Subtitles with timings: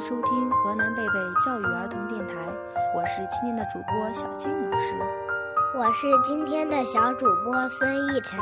[0.00, 2.34] 收听河南贝贝教育儿童电台，
[2.94, 4.94] 我是今天的主播小静老师，
[5.74, 8.38] 我是今天的小主播孙逸晨，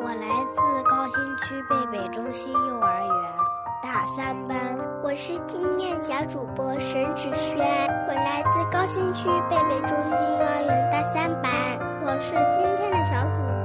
[0.00, 0.58] 我来自
[0.90, 3.32] 高新区贝贝中心幼儿园
[3.80, 4.58] 大三班，
[5.04, 7.56] 我是今天小主播沈芷萱，
[8.08, 11.52] 我来自高新区贝贝中心幼儿园大三班，
[12.02, 13.55] 我是今天的小主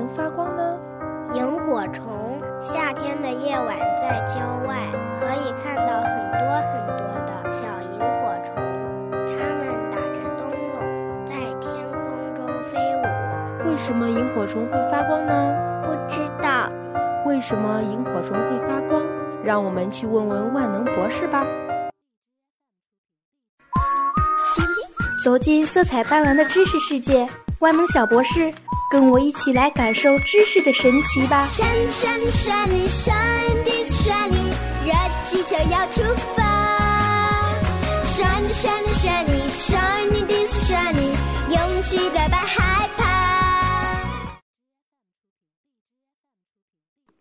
[0.00, 0.80] 能发光呢？
[1.34, 2.40] 萤火虫。
[2.58, 8.54] 夏天的夜晚，在郊外可以看到很多很多的小萤火虫，
[9.12, 9.60] 它们
[9.90, 12.00] 打着灯笼在天空
[12.34, 13.68] 中飞舞。
[13.68, 15.82] 为什么萤火虫会发光呢？
[15.84, 16.70] 不知道。
[17.26, 19.02] 为什么萤火虫会发光？
[19.44, 21.44] 让我们去问问万能博士吧。
[25.22, 28.50] 走进色彩斑斓的知识世界，万能小博士。
[28.90, 34.32] 跟我一起来感受知识的神奇吧！Shine shine shine shine this shine，
[34.84, 34.92] 热
[35.24, 36.02] 气球要出
[36.34, 36.42] 发
[38.04, 41.14] ！Shine shine shine shine this shine，
[41.48, 43.00] 勇气代表害怕。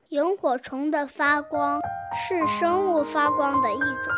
[0.07, 1.79] 萤火虫的发光
[2.27, 4.11] 是生物发光的一种。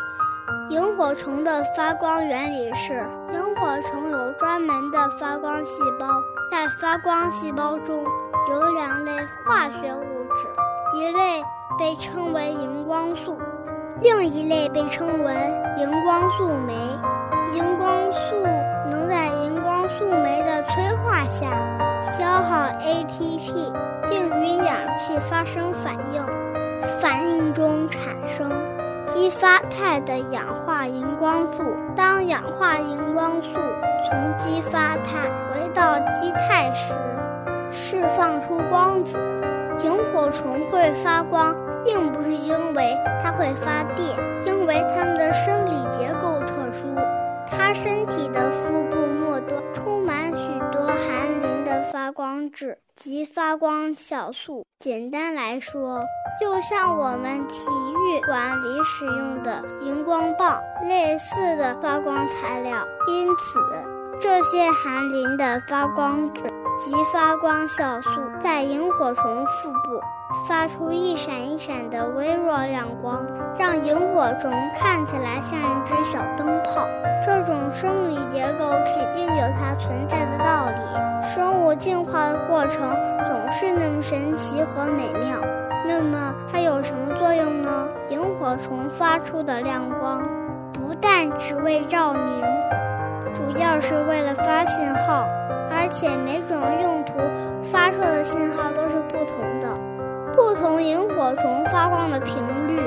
[0.69, 6.05] 萤火虫的发光原理是：萤火虫有专门的发光细胞。
[6.51, 8.05] 在发光细胞中
[8.51, 9.11] 有两类
[9.43, 10.47] 化学物质，
[10.95, 11.43] 一类
[11.79, 13.35] 被称为荧光素，
[13.99, 15.33] 另一类被称为
[15.75, 16.75] 荧光素酶。
[17.55, 18.43] 荧光素
[18.87, 21.49] 能在荧光素酶的催化下
[22.15, 23.73] 消耗 ATP，
[24.07, 26.23] 并与氧气发生反应，
[27.01, 28.51] 反应中产生。
[29.13, 31.63] 激发态的氧化荧光素，
[31.95, 33.49] 当氧化荧光素
[34.07, 36.93] 从激发态回到基态时，
[37.69, 39.17] 释放出光子。
[39.83, 46.95] 萤火虫会发光，并不是因为它会发电，因为它们的生理结构特殊，
[47.49, 48.80] 它身体的肤
[52.11, 54.65] 光质及发光酵素。
[54.79, 56.01] 简单来说，
[56.39, 63.59] 就像我们体育馆里使用的荧光棒类似的发光材料，因此
[64.19, 66.41] 这些含磷的发光质
[66.77, 70.01] 及发光酵素在萤火虫腹部
[70.47, 73.23] 发出一闪一闪的微弱亮光，
[73.59, 76.87] 让萤火虫看起来像一只小灯泡。
[77.23, 81.31] 这种生理结构肯定有它存在的道理。
[81.33, 82.95] 生物进化的过程
[83.27, 85.37] 总是那么神奇和美妙。
[85.85, 87.87] 那么它有什么作用呢？
[88.09, 90.21] 萤火虫发出的亮光，
[90.71, 92.41] 不但只为照明，
[93.33, 95.25] 主要是为了发信号，
[95.71, 97.13] 而且每种用途
[97.65, 99.67] 发出的信号都是不同的。
[100.33, 102.35] 不同萤火虫发光的频
[102.67, 102.79] 率、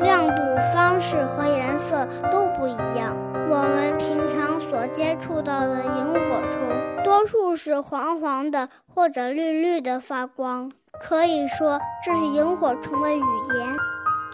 [0.00, 0.26] 亮、
[0.72, 3.16] 方式和颜色都不一样。
[3.50, 10.70] 我们平常所接触到的萤火虫，多数是黄黄的或者绿绿的发光，
[11.00, 13.76] 可以说这是萤火虫的语言，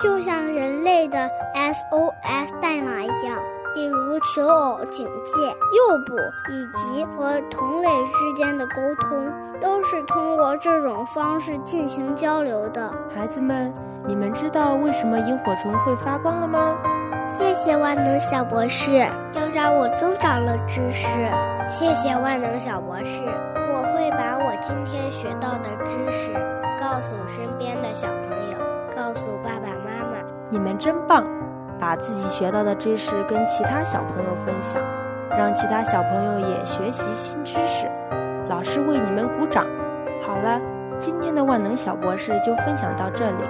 [0.02, 3.38] 就像人类的 SOS 代码一样。
[3.74, 6.14] 比如求偶、警戒、诱捕，
[6.48, 9.28] 以及和同类之间的沟通，
[9.60, 12.88] 都是通过这种方式进行交流的。
[13.12, 13.74] 孩子们，
[14.06, 16.76] 你们知道为什么萤火虫会发光了吗？
[17.26, 18.90] 谢谢万能小博士，
[19.32, 21.08] 又让我增长了知识。
[21.66, 23.22] 谢谢万能小博士，
[23.72, 26.34] 我会把我今天学到的知识
[26.78, 28.58] 告诉身边的小朋友，
[28.94, 30.18] 告诉爸爸妈妈。
[30.50, 31.24] 你们真棒，
[31.80, 34.82] 把自己学到的知识跟其他小朋友分享，
[35.30, 37.90] 让其他小朋友也学习新知识。
[38.50, 39.64] 老师为你们鼓掌。
[40.26, 40.60] 好了，
[40.98, 43.44] 今天的万能小博士就分享到这里，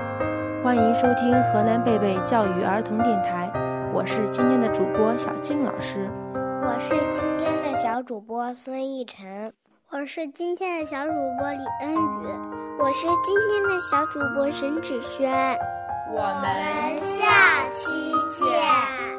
[0.64, 3.52] 欢迎收听河南贝贝教育儿童电台。
[3.92, 9.52] 我是今天的主播小静老师，我是今天的小主播孙逸晨，
[9.90, 15.30] 我是今天的小主播李恩宇，我是今天的小主播沈芷萱，
[16.10, 17.90] 我们下期
[18.32, 19.13] 见。